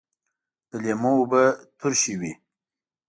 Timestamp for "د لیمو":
0.69-1.11